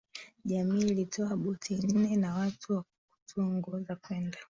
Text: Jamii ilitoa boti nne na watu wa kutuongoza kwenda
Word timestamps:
Jamii 0.45 0.81
ilitoa 0.87 1.37
boti 1.37 1.75
nne 1.75 2.15
na 2.15 2.35
watu 2.35 2.73
wa 2.73 2.83
kutuongoza 3.09 3.95
kwenda 3.95 4.37